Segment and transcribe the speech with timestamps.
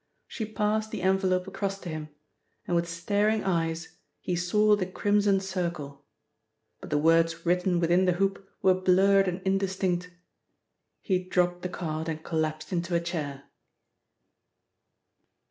[0.27, 2.09] She passed the envelope across to him,
[2.65, 6.03] and with staring eyes he saw the Crimson Circle,
[6.79, 10.09] but the words written within the hoop were blurred and indistinct.
[11.03, 13.43] He dropped the card and collapsed into a chair.